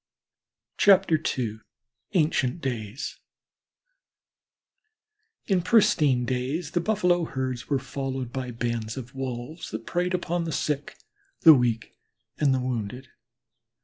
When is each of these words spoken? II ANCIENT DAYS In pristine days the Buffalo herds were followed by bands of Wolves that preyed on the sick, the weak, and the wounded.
II 0.87 1.59
ANCIENT 2.15 2.59
DAYS 2.59 3.19
In 5.45 5.61
pristine 5.61 6.25
days 6.25 6.71
the 6.71 6.79
Buffalo 6.81 7.25
herds 7.25 7.69
were 7.69 7.77
followed 7.77 8.33
by 8.33 8.49
bands 8.49 8.97
of 8.97 9.13
Wolves 9.13 9.69
that 9.69 9.85
preyed 9.85 10.15
on 10.25 10.45
the 10.45 10.51
sick, 10.51 10.97
the 11.41 11.53
weak, 11.53 11.99
and 12.39 12.51
the 12.51 12.59
wounded. 12.59 13.09